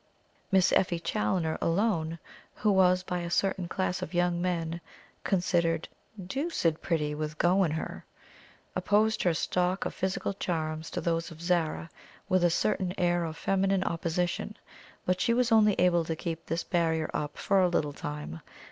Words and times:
Miss 0.51 0.71
Effie 0.71 0.99
Challoner 0.99 1.59
alone, 1.61 2.17
who 2.55 2.71
was, 2.71 3.03
by 3.03 3.19
a 3.19 3.29
certain 3.29 3.67
class 3.67 4.01
of 4.01 4.15
young 4.15 4.41
men, 4.41 4.81
considered 5.23 5.87
"doocid 6.19 6.81
pretty, 6.81 7.13
with 7.13 7.37
go 7.37 7.63
in 7.63 7.69
her," 7.69 8.03
opposed 8.75 9.21
her 9.21 9.35
stock 9.35 9.85
of 9.85 9.93
physical 9.93 10.33
charms 10.33 10.89
to 10.89 11.01
those 11.01 11.29
of 11.29 11.39
Zara, 11.39 11.87
with 12.27 12.43
a 12.43 12.49
certain 12.49 12.95
air 12.99 13.23
of 13.25 13.37
feminine 13.37 13.83
opposition; 13.83 14.57
but 15.05 15.21
she 15.21 15.35
was 15.35 15.51
only 15.51 15.73
able 15.73 16.03
to 16.05 16.15
keep 16.15 16.47
this 16.47 16.63
barrier 16.63 17.11
up 17.13 17.37
for 17.37 17.61
a 17.61 17.69
little 17.69 17.93
time. 17.93 18.41